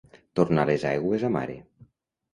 Tornar 0.39 0.63
les 0.69 0.87
aigües 0.93 1.27
a 1.29 1.33
mare. 1.37 1.59